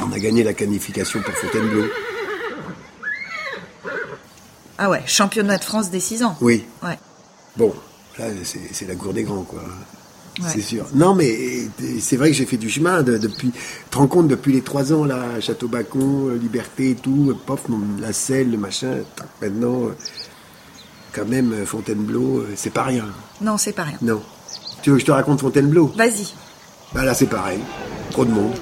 on 0.00 0.12
a 0.12 0.18
gagné 0.18 0.42
la 0.44 0.54
qualification 0.54 1.20
pour 1.20 1.34
Fontainebleau. 1.34 1.84
Ah 4.78 4.90
ouais, 4.90 5.02
championnat 5.06 5.58
de 5.58 5.64
France 5.64 5.90
des 5.90 6.00
6 6.00 6.22
ans. 6.22 6.36
Oui. 6.40 6.64
Ouais. 6.82 6.98
Bon, 7.56 7.74
là, 8.18 8.26
c'est 8.44 8.60
c'est 8.72 8.86
la 8.86 8.94
cour 8.94 9.12
des 9.14 9.22
grands, 9.24 9.42
quoi. 9.42 9.62
Ouais. 10.38 10.48
C'est 10.52 10.60
sûr. 10.60 10.84
Non, 10.94 11.14
mais 11.14 11.34
c'est 11.98 12.16
vrai 12.16 12.30
que 12.30 12.36
j'ai 12.36 12.44
fait 12.44 12.58
du 12.58 12.68
chemin 12.68 13.02
de- 13.02 13.16
depuis. 13.16 13.52
Tu 13.52 13.60
te 13.90 13.96
rends 13.96 14.06
compte, 14.06 14.28
depuis 14.28 14.52
les 14.52 14.60
trois 14.60 14.92
ans, 14.92 15.04
là, 15.04 15.40
Château-Bacon, 15.40 16.30
euh, 16.32 16.38
Liberté 16.38 16.90
et 16.90 16.94
tout, 16.94 17.28
euh, 17.30 17.36
pof, 17.46 17.62
la 18.00 18.12
selle, 18.12 18.50
le 18.50 18.58
machin, 18.58 18.96
tac, 19.16 19.28
maintenant, 19.40 19.86
euh, 19.86 19.94
quand 21.14 21.24
même, 21.26 21.52
euh, 21.54 21.64
Fontainebleau, 21.64 22.38
euh, 22.40 22.48
c'est 22.54 22.72
pas 22.72 22.82
rien. 22.82 23.06
Non, 23.40 23.56
c'est 23.56 23.72
pas 23.72 23.84
rien. 23.84 23.96
Non. 24.02 24.20
Tu 24.82 24.90
veux 24.90 24.96
que 24.96 25.00
je 25.00 25.06
te 25.06 25.12
raconte 25.12 25.40
Fontainebleau? 25.40 25.90
Vas-y. 25.96 26.34
Bah 26.94 27.02
là, 27.04 27.14
c'est 27.14 27.26
pareil. 27.26 27.60
Trop 28.10 28.24
de 28.26 28.30
monde. 28.30 28.52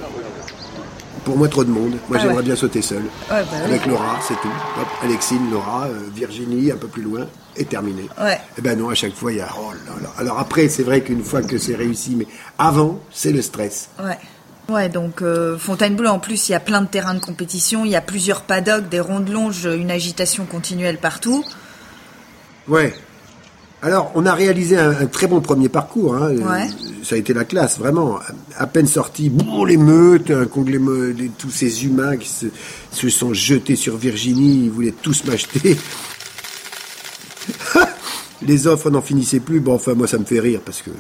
Pour 1.24 1.36
moi, 1.36 1.48
trop 1.48 1.64
de 1.64 1.70
monde. 1.70 1.96
Moi, 2.08 2.18
Ah 2.18 2.18
j'aimerais 2.20 2.36
ouais. 2.38 2.42
bien 2.42 2.56
sauter 2.56 2.82
seul. 2.82 3.02
Ouais, 3.02 3.42
bah. 3.50 3.64
Avec 3.64 3.86
Laura, 3.86 4.18
c'est 4.26 4.34
tout. 4.40 4.52
Hop, 4.80 4.86
Alexine, 5.02 5.50
Laura, 5.50 5.86
euh, 5.86 5.98
Virginie, 6.14 6.70
un 6.70 6.76
peu 6.76 6.86
plus 6.86 7.02
loin, 7.02 7.26
et 7.56 7.64
terminé. 7.64 8.02
Ouais. 8.20 8.38
Eh 8.58 8.60
ben 8.60 8.78
non, 8.78 8.88
à 8.90 8.94
chaque 8.94 9.14
fois, 9.14 9.32
il 9.32 9.38
y 9.38 9.40
a... 9.40 9.48
Oh 9.58 9.72
là 9.72 10.02
là. 10.02 10.12
Alors 10.18 10.38
après, 10.38 10.68
c'est 10.68 10.82
vrai 10.82 11.02
qu'une 11.02 11.22
fois 11.22 11.42
que 11.42 11.58
c'est 11.58 11.74
réussi, 11.74 12.16
mais 12.16 12.26
avant, 12.58 13.00
c'est 13.12 13.32
le 13.32 13.42
stress. 13.42 13.88
Ouais. 14.02 14.18
Ouais, 14.68 14.88
donc 14.88 15.20
euh, 15.20 15.58
Fontainebleau, 15.58 16.08
en 16.08 16.18
plus, 16.18 16.48
il 16.48 16.52
y 16.52 16.54
a 16.54 16.60
plein 16.60 16.80
de 16.80 16.86
terrains 16.86 17.12
de 17.14 17.20
compétition, 17.20 17.84
il 17.84 17.90
y 17.90 17.96
a 17.96 18.00
plusieurs 18.00 18.42
paddocks, 18.42 18.88
des 18.88 19.00
rondes 19.00 19.28
longes, 19.28 19.66
une 19.66 19.90
agitation 19.90 20.46
continuelle 20.46 20.96
partout. 20.98 21.44
Ouais. 22.66 22.94
Alors, 23.82 24.10
on 24.14 24.24
a 24.24 24.32
réalisé 24.32 24.78
un, 24.78 24.92
un 24.92 25.06
très 25.06 25.26
bon 25.26 25.42
premier 25.42 25.68
parcours. 25.68 26.14
Hein. 26.14 26.30
Ouais. 26.36 26.66
Euh, 26.66 27.04
Ça 27.04 27.16
a 27.16 27.18
été 27.18 27.34
la 27.34 27.44
classe, 27.44 27.78
vraiment. 27.78 28.18
À 28.56 28.66
peine 28.66 28.86
sorti, 28.86 29.28
bon, 29.28 29.66
l'émeute, 29.66 30.28
de 30.28 31.28
tous 31.36 31.50
ces 31.50 31.84
humains 31.84 32.16
qui 32.16 32.30
se, 32.30 32.46
se 32.90 33.10
sont 33.10 33.34
jetés 33.34 33.76
sur 33.76 33.98
Virginie, 33.98 34.64
ils 34.64 34.70
voulaient 34.70 34.94
tous 35.02 35.24
m'acheter. 35.24 35.76
Les 38.42 38.66
offres 38.66 38.90
n'en 38.90 39.00
finissaient 39.02 39.40
plus. 39.40 39.60
Bon, 39.60 39.74
enfin, 39.74 39.94
moi, 39.94 40.06
ça 40.06 40.18
me 40.18 40.24
fait 40.24 40.40
rire 40.40 40.60
parce 40.64 40.82
que 40.82 40.90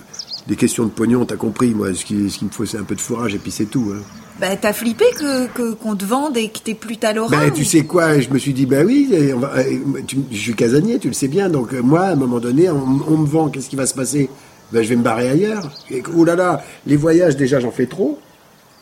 des 0.46 0.56
questions 0.56 0.84
de 0.84 0.90
pognon, 0.90 1.24
t'as 1.24 1.36
compris. 1.36 1.74
Moi, 1.74 1.94
ce 1.94 2.04
qui, 2.04 2.30
ce 2.30 2.38
qu'il 2.38 2.48
me 2.48 2.52
faut, 2.52 2.64
c'est 2.66 2.78
un 2.78 2.84
peu 2.84 2.94
de 2.94 3.00
fourrage 3.00 3.34
et 3.34 3.38
puis 3.38 3.50
c'est 3.50 3.66
tout. 3.66 3.92
Hein. 3.94 4.00
Bah, 4.40 4.56
t'as 4.56 4.72
flippé 4.72 5.04
que 5.16 5.72
qu'on 5.74 5.94
te 5.94 6.04
vende 6.04 6.36
et 6.36 6.48
que 6.48 6.58
t'es 6.58 6.74
plus 6.74 6.96
ta 6.96 7.12
Laura 7.12 7.30
Ben, 7.30 7.48
ou- 7.50 7.54
tu 7.54 7.64
sais 7.64 7.84
quoi 7.84 8.18
Je 8.18 8.28
me 8.30 8.38
suis 8.38 8.52
dit, 8.52 8.66
ben 8.66 8.84
oui, 8.86 9.08
on 9.34 9.38
va- 9.38 9.62
tu- 10.06 10.18
je 10.30 10.36
suis 10.36 10.54
casanier, 10.54 10.98
tu 10.98 11.08
le 11.08 11.14
sais 11.14 11.28
bien. 11.28 11.48
Donc, 11.48 11.72
moi, 11.72 12.00
à 12.02 12.12
un 12.12 12.16
moment 12.16 12.40
donné, 12.40 12.68
on, 12.70 13.00
on 13.08 13.16
me 13.18 13.26
vend, 13.26 13.48
qu'est-ce 13.48 13.68
qui 13.68 13.76
va 13.76 13.86
se 13.86 13.94
passer? 13.94 14.28
Ben, 14.72 14.82
je 14.82 14.88
vais 14.88 14.96
me 14.96 15.02
barrer 15.02 15.28
ailleurs. 15.28 15.70
Et, 15.90 16.02
oh 16.16 16.24
là 16.24 16.34
là, 16.34 16.62
les 16.86 16.96
voyages, 16.96 17.36
déjà, 17.36 17.60
j'en 17.60 17.70
fais 17.70 17.86
trop. 17.86 18.18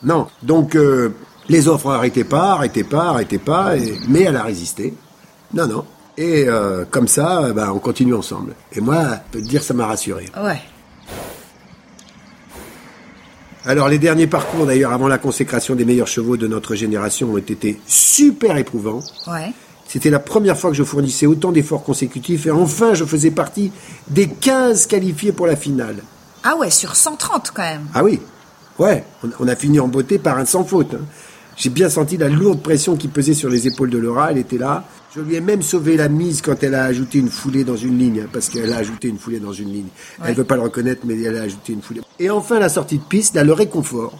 Non. 0.03 0.27
Donc, 0.41 0.75
euh, 0.75 1.09
les 1.49 1.67
offres 1.67 1.91
arrêtaient 1.91 2.23
pas, 2.23 2.53
arrêtaient 2.53 2.83
pas, 2.83 3.09
arrêtaient 3.09 3.37
pas. 3.37 3.77
et- 3.77 3.93
mais 4.07 4.21
elle 4.21 4.35
a 4.37 4.43
résisté. 4.43 4.93
Non, 5.53 5.67
non. 5.67 5.85
Et 6.17 6.45
euh, 6.47 6.85
comme 6.89 7.07
ça, 7.07 7.51
ben, 7.53 7.71
on 7.73 7.79
continue 7.79 8.13
ensemble. 8.13 8.53
Et 8.71 8.81
moi, 8.81 9.03
je 9.03 9.39
peux 9.39 9.43
te 9.43 9.49
dire, 9.49 9.63
ça 9.63 9.73
m'a 9.73 9.87
rassuré. 9.87 10.25
Ouais. 10.41 10.61
Alors 13.65 13.87
les 13.87 13.97
derniers 13.97 14.27
parcours 14.27 14.65
d'ailleurs 14.65 14.91
avant 14.91 15.07
la 15.07 15.17
consécration 15.17 15.73
des 15.75 15.85
meilleurs 15.85 16.07
chevaux 16.07 16.35
de 16.35 16.47
notre 16.47 16.75
génération 16.75 17.31
ont 17.31 17.37
été 17.37 17.79
super 17.87 18.57
éprouvants. 18.57 18.99
Ouais. 19.27 19.53
C'était 19.87 20.09
la 20.09 20.19
première 20.19 20.57
fois 20.57 20.69
que 20.69 20.75
je 20.75 20.83
fournissais 20.83 21.25
autant 21.27 21.53
d'efforts 21.53 21.83
consécutifs 21.85 22.45
et 22.45 22.51
enfin 22.51 22.93
je 22.93 23.05
faisais 23.05 23.31
partie 23.31 23.71
des 24.09 24.27
15 24.27 24.87
qualifiés 24.87 25.31
pour 25.31 25.47
la 25.47 25.55
finale. 25.55 25.95
Ah 26.43 26.57
ouais, 26.57 26.69
sur 26.69 26.95
130 26.97 27.51
quand 27.53 27.61
même. 27.61 27.85
Ah 27.93 28.03
oui, 28.03 28.19
ouais, 28.79 29.05
on, 29.23 29.29
on 29.39 29.47
a 29.47 29.55
fini 29.55 29.79
en 29.79 29.87
beauté 29.87 30.17
par 30.19 30.37
un 30.37 30.45
sans 30.45 30.65
faute. 30.65 30.95
hein. 30.95 31.05
J'ai 31.55 31.69
bien 31.69 31.89
senti 31.89 32.17
la 32.17 32.27
lourde 32.27 32.61
pression 32.61 32.97
qui 32.97 33.07
pesait 33.07 33.33
sur 33.35 33.49
les 33.49 33.65
épaules 33.67 33.91
de 33.91 33.97
Laura, 33.99 34.31
elle 34.31 34.39
était 34.39 34.57
là. 34.57 34.83
Je 35.15 35.21
lui 35.21 35.35
ai 35.35 35.41
même 35.41 35.61
sauvé 35.61 35.95
la 35.95 36.09
mise 36.09 36.41
quand 36.41 36.63
elle 36.63 36.73
a 36.73 36.85
ajouté 36.85 37.19
une 37.19 37.29
foulée 37.29 37.63
dans 37.63 37.75
une 37.75 37.99
ligne, 37.99 38.21
hein, 38.21 38.29
parce 38.33 38.49
qu'elle 38.49 38.73
a 38.73 38.77
ajouté 38.77 39.09
une 39.09 39.19
foulée 39.19 39.39
dans 39.39 39.53
une 39.53 39.71
ligne. 39.71 39.87
Elle 40.23 40.31
ne 40.31 40.35
veut 40.37 40.43
pas 40.43 40.55
le 40.55 40.63
reconnaître, 40.63 41.01
mais 41.05 41.21
elle 41.21 41.37
a 41.37 41.43
ajouté 41.43 41.73
une 41.73 41.83
foulée. 41.83 42.01
Et 42.17 42.31
enfin, 42.31 42.57
la 42.57 42.67
sortie 42.67 42.97
de 42.97 43.03
piste, 43.03 43.35
là, 43.35 43.43
le 43.43 43.53
réconfort, 43.53 44.17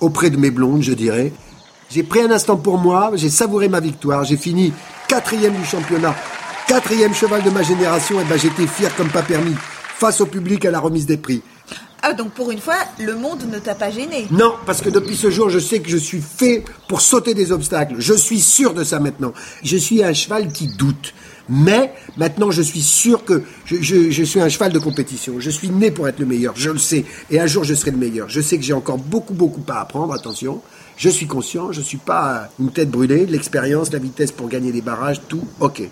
auprès 0.00 0.30
de 0.30 0.36
mes 0.36 0.50
blondes, 0.50 0.82
je 0.82 0.94
dirais. 0.94 1.32
J'ai 1.90 2.02
pris 2.02 2.22
un 2.22 2.30
instant 2.32 2.56
pour 2.56 2.76
moi, 2.76 3.12
j'ai 3.14 3.30
savouré 3.30 3.68
ma 3.68 3.78
victoire, 3.78 4.24
j'ai 4.24 4.36
fini 4.36 4.72
quatrième 5.06 5.54
du 5.54 5.64
championnat, 5.64 6.16
quatrième 6.66 7.14
cheval 7.14 7.44
de 7.44 7.50
ma 7.50 7.62
génération, 7.62 8.20
et 8.20 8.24
ben 8.24 8.36
j'étais 8.36 8.66
fier 8.66 8.92
comme 8.96 9.10
pas 9.10 9.22
permis, 9.22 9.54
face 9.96 10.20
au 10.20 10.26
public 10.26 10.64
à 10.64 10.72
la 10.72 10.80
remise 10.80 11.06
des 11.06 11.18
prix. 11.18 11.42
Ah, 12.04 12.14
donc 12.14 12.32
pour 12.32 12.50
une 12.50 12.58
fois, 12.58 12.74
le 12.98 13.14
monde 13.14 13.44
ne 13.48 13.60
t'a 13.60 13.76
pas 13.76 13.92
gêné. 13.92 14.26
Non, 14.32 14.54
parce 14.66 14.82
que 14.82 14.90
depuis 14.90 15.14
ce 15.14 15.30
jour, 15.30 15.50
je 15.50 15.60
sais 15.60 15.78
que 15.78 15.88
je 15.88 15.96
suis 15.96 16.20
fait 16.20 16.64
pour 16.88 17.00
sauter 17.00 17.32
des 17.32 17.52
obstacles. 17.52 17.94
Je 17.98 18.12
suis 18.12 18.40
sûr 18.40 18.74
de 18.74 18.82
ça 18.82 18.98
maintenant. 18.98 19.32
Je 19.62 19.76
suis 19.76 20.02
un 20.02 20.12
cheval 20.12 20.52
qui 20.52 20.66
doute. 20.66 21.14
Mais 21.48 21.94
maintenant, 22.16 22.50
je 22.50 22.62
suis 22.62 22.82
sûr 22.82 23.24
que 23.24 23.44
je, 23.66 24.24
suis 24.24 24.40
un 24.40 24.48
cheval 24.48 24.72
de 24.72 24.80
compétition. 24.80 25.34
Je 25.38 25.50
suis 25.50 25.70
né 25.70 25.92
pour 25.92 26.08
être 26.08 26.18
le 26.18 26.26
meilleur, 26.26 26.54
je 26.56 26.70
le 26.70 26.78
sais. 26.78 27.04
Et 27.30 27.38
un 27.38 27.46
jour, 27.46 27.62
je 27.62 27.74
serai 27.74 27.92
le 27.92 27.98
meilleur. 27.98 28.28
Je 28.28 28.40
sais 28.40 28.56
que 28.56 28.64
j'ai 28.64 28.72
encore 28.72 28.98
beaucoup, 28.98 29.34
beaucoup 29.34 29.62
à 29.68 29.80
apprendre, 29.80 30.12
attention. 30.12 30.60
Je 30.96 31.08
suis 31.08 31.26
conscient, 31.26 31.70
je 31.70 31.80
suis 31.80 31.98
pas 31.98 32.48
une 32.58 32.72
tête 32.72 32.90
brûlée. 32.90 33.26
L'expérience, 33.26 33.92
la 33.92 34.00
vitesse 34.00 34.32
pour 34.32 34.48
gagner 34.48 34.72
des 34.72 34.82
barrages, 34.82 35.20
tout, 35.28 35.46
ok. 35.60 35.82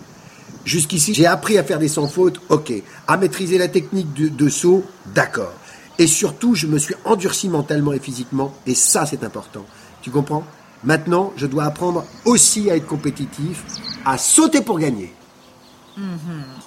Jusqu'ici, 0.65 1.13
j'ai 1.13 1.25
appris 1.25 1.57
à 1.57 1.63
faire 1.63 1.79
des 1.79 1.87
sans 1.87 2.07
fautes, 2.07 2.41
ok. 2.49 2.73
À 3.07 3.15
maîtriser 3.15 3.57
la 3.57 3.69
technique 3.69 4.13
de 4.13 4.49
saut, 4.49 4.83
d'accord. 5.15 5.53
Et 5.99 6.07
surtout, 6.07 6.55
je 6.55 6.67
me 6.67 6.77
suis 6.79 6.95
endurci 7.05 7.47
mentalement 7.49 7.93
et 7.93 7.99
physiquement, 7.99 8.53
et 8.65 8.73
ça, 8.75 9.05
c'est 9.05 9.23
important. 9.23 9.65
Tu 10.01 10.09
comprends? 10.09 10.43
Maintenant, 10.83 11.31
je 11.37 11.45
dois 11.45 11.65
apprendre 11.65 12.03
aussi 12.25 12.71
à 12.71 12.75
être 12.75 12.87
compétitif, 12.87 13.63
à 14.05 14.17
sauter 14.17 14.61
pour 14.61 14.79
gagner. 14.79 15.13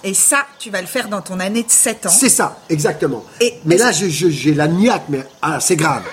Et 0.03 0.13
ça, 0.13 0.45
tu 0.59 0.69
vas 0.69 0.79
le 0.79 0.87
faire 0.87 1.09
dans 1.09 1.21
ton 1.21 1.39
année 1.39 1.63
de 1.63 1.69
7 1.71 2.05
ans. 2.05 2.09
C'est 2.09 2.29
ça, 2.29 2.59
exactement. 2.69 3.25
Et- 3.41 3.55
mais 3.65 3.75
là, 3.77 3.91
je- 3.91 4.07
je- 4.07 4.29
j'ai 4.29 4.53
la 4.53 4.67
niaque, 4.67 5.05
mais 5.09 5.25
ah, 5.41 5.59
c'est 5.59 5.75
grave. 5.75 6.03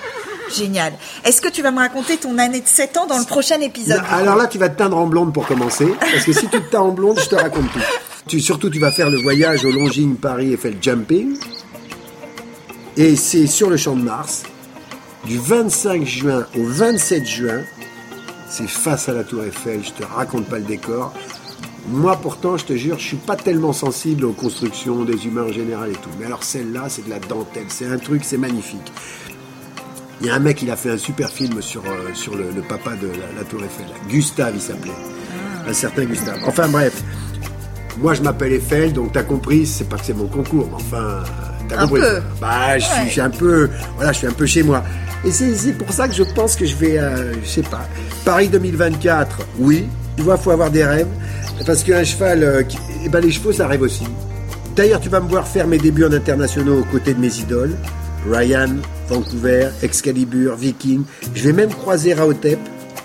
Génial. 0.53 0.93
Est-ce 1.23 1.39
que 1.41 1.47
tu 1.47 1.61
vas 1.61 1.71
me 1.71 1.77
raconter 1.79 2.17
ton 2.17 2.37
année 2.37 2.59
de 2.59 2.67
7 2.67 2.97
ans 2.97 3.05
dans 3.05 3.17
le 3.17 3.23
prochain 3.25 3.61
épisode? 3.61 3.99
Non, 3.99 4.03
alors 4.09 4.35
là, 4.35 4.47
tu 4.47 4.57
vas 4.57 4.67
te 4.69 4.77
teindre 4.77 4.97
en 4.97 5.05
blonde 5.07 5.33
pour 5.33 5.47
commencer, 5.47 5.87
parce 5.99 6.25
que 6.25 6.33
si 6.33 6.47
tu 6.47 6.59
te 6.61 6.69
teins 6.71 6.81
en 6.81 6.91
blonde, 6.91 7.19
je 7.19 7.29
te 7.29 7.35
raconte 7.35 7.71
tout. 7.71 7.79
Tu, 8.27 8.41
surtout, 8.41 8.69
tu 8.69 8.79
vas 8.79 8.91
faire 8.91 9.09
le 9.09 9.21
voyage 9.21 9.63
au 9.63 9.71
Longines 9.71 10.17
Paris 10.17 10.53
Eiffel 10.53 10.77
Jumping, 10.81 11.37
et 12.97 13.15
c'est 13.15 13.47
sur 13.47 13.69
le 13.69 13.77
Champ 13.77 13.95
de 13.95 14.03
Mars, 14.03 14.43
du 15.25 15.37
25 15.37 16.05
juin 16.05 16.45
au 16.57 16.63
27 16.63 17.25
juin. 17.25 17.61
C'est 18.49 18.67
face 18.67 19.09
à 19.09 19.13
la 19.13 19.23
Tour 19.23 19.43
Eiffel. 19.43 19.81
Je 19.83 19.91
te 19.91 20.03
raconte 20.03 20.45
pas 20.45 20.59
le 20.59 20.65
décor. 20.65 21.13
Moi, 21.89 22.15
pourtant, 22.21 22.55
je 22.55 22.65
te 22.65 22.73
jure, 22.73 22.97
je 22.99 23.03
suis 23.03 23.17
pas 23.17 23.35
tellement 23.35 23.73
sensible 23.73 24.25
aux 24.25 24.31
constructions 24.31 25.03
des 25.03 25.25
humains 25.25 25.43
en 25.43 25.51
général 25.51 25.89
et 25.89 25.95
tout. 25.95 26.09
Mais 26.19 26.25
alors 26.25 26.43
celle-là, 26.43 26.85
c'est 26.87 27.03
de 27.05 27.09
la 27.09 27.19
dentelle. 27.19 27.65
C'est 27.67 27.87
un 27.87 27.97
truc, 27.97 28.23
c'est 28.23 28.37
magnifique. 28.37 28.91
Il 30.21 30.27
y 30.27 30.29
a 30.29 30.35
un 30.35 30.39
mec, 30.39 30.61
il 30.61 30.71
a 30.71 30.75
fait 30.75 30.91
un 30.91 30.97
super 30.97 31.29
film 31.29 31.61
sur, 31.61 31.83
euh, 31.85 32.13
sur 32.13 32.35
le, 32.35 32.51
le 32.51 32.61
papa 32.61 32.95
de 32.95 33.07
la, 33.07 33.39
la 33.39 33.43
Tour 33.43 33.61
Eiffel. 33.63 33.87
Gustave, 34.07 34.53
il 34.55 34.61
s'appelait. 34.61 34.91
Un 35.67 35.73
certain 35.73 36.05
Gustave. 36.05 36.39
Enfin 36.45 36.67
bref. 36.69 37.03
Moi, 37.97 38.13
je 38.13 38.21
m'appelle 38.21 38.53
Eiffel, 38.53 38.93
donc 38.93 39.11
t'as 39.11 39.23
compris, 39.23 39.65
c'est 39.65 39.87
pas 39.87 39.97
que 39.97 40.05
c'est 40.05 40.15
mon 40.17 40.27
concours, 40.27 40.67
mais 40.69 40.75
enfin, 40.75 41.23
t'as 41.69 41.79
Un 41.79 41.87
compris. 41.87 42.01
peu. 42.01 42.21
Bah, 42.41 42.77
je 42.77 42.85
suis, 42.85 43.05
je 43.07 43.09
suis 43.11 43.21
un 43.21 43.29
peu, 43.29 43.69
voilà, 43.95 44.11
je 44.11 44.17
suis 44.19 44.27
un 44.27 44.31
peu 44.31 44.45
chez 44.45 44.63
moi. 44.63 44.83
Et 45.25 45.31
c'est 45.31 45.55
c'est 45.55 45.73
pour 45.73 45.91
ça 45.93 46.07
que 46.07 46.13
je 46.13 46.23
pense 46.23 46.55
que 46.55 46.65
je 46.65 46.75
vais, 46.75 46.97
euh, 46.97 47.33
je 47.43 47.47
sais 47.47 47.61
pas, 47.61 47.87
Paris 48.25 48.49
2024, 48.49 49.39
oui. 49.59 49.87
Tu 50.17 50.23
vois, 50.23 50.37
faut 50.37 50.51
avoir 50.51 50.69
des 50.69 50.83
rêves, 50.83 51.07
parce 51.65 51.83
qu'un 51.83 52.03
cheval, 52.03 52.43
euh, 52.43 52.63
qui- 52.63 52.77
eh 53.05 53.09
ben 53.09 53.19
les 53.21 53.31
chevaux, 53.31 53.51
ça 53.51 53.67
rêve 53.67 53.81
aussi. 53.81 54.05
D'ailleurs, 54.75 54.99
tu 54.99 55.09
vas 55.09 55.19
me 55.21 55.27
voir 55.29 55.47
faire 55.47 55.65
mes 55.67 55.77
débuts 55.77 56.05
en 56.05 56.11
internationaux 56.11 56.79
aux 56.81 56.83
côtés 56.91 57.13
de 57.13 57.19
mes 57.19 57.33
idoles. 57.39 57.75
Ryan, 58.29 58.69
Vancouver, 59.09 59.67
Excalibur, 59.81 60.55
Viking. 60.55 61.03
Je 61.33 61.43
vais 61.43 61.53
même 61.53 61.69
croiser 61.73 62.13
Raotep, 62.13 62.59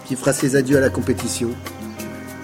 qui 0.06 0.16
fera 0.16 0.32
ses 0.32 0.54
adieux 0.56 0.76
à 0.76 0.80
la 0.80 0.90
compétition, 0.90 1.48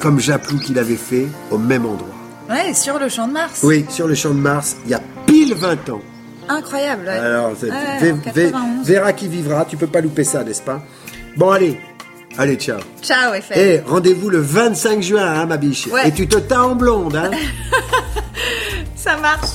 comme 0.00 0.18
Japlou 0.20 0.58
qu'il 0.58 0.78
avait 0.78 0.96
fait 0.96 1.26
au 1.50 1.58
même 1.58 1.84
endroit. 1.86 2.08
Ouais, 2.50 2.74
sur 2.74 2.98
le 2.98 3.08
champ 3.08 3.26
de 3.28 3.32
Mars. 3.32 3.60
Oui, 3.62 3.86
sur 3.88 4.06
le 4.06 4.14
champ 4.14 4.30
de 4.30 4.40
Mars, 4.40 4.76
il 4.84 4.90
y 4.90 4.94
a 4.94 5.00
pile 5.44 5.54
20 5.54 5.88
ans. 5.90 6.00
Incroyable. 6.48 7.04
ouais. 7.06 7.18
Alors, 7.18 7.52
c'est- 7.58 7.70
Ouais, 7.70 7.76
vé- 8.00 8.12
en 8.12 8.16
vé- 8.16 8.22
91. 8.50 8.86
verra 8.86 9.12
qui 9.12 9.28
vivra, 9.28 9.64
tu 9.64 9.76
peux 9.76 9.86
pas 9.86 10.00
louper 10.00 10.24
ça, 10.24 10.44
n'est-ce 10.44 10.62
pas? 10.62 10.82
Bon, 11.36 11.50
allez, 11.50 11.78
allez, 12.38 12.56
ciao. 12.56 12.78
Ciao, 13.02 13.32
Eiffel. 13.34 13.58
Et 13.58 13.80
rendez-vous 13.86 14.28
le 14.30 14.38
25 14.38 15.02
juin, 15.02 15.24
hein, 15.26 15.46
ma 15.46 15.56
biche. 15.56 15.86
Ouais. 15.86 16.08
Et 16.08 16.12
tu 16.12 16.26
te 16.28 16.36
teins 16.36 16.62
en 16.62 16.74
blonde, 16.74 17.16
hein? 17.16 17.30
Ça 18.96 19.16
marche. 19.18 19.50